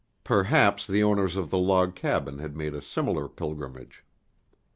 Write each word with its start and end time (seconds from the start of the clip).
Perhaps 0.23 0.87
the 0.87 1.03
owners 1.03 1.35
of 1.35 1.51
the 1.51 1.59
log 1.59 1.93
cabin 1.93 2.39
had 2.39 2.57
made 2.57 2.73
a 2.73 2.81
similar 2.81 3.27
pilgrimage. 3.29 4.03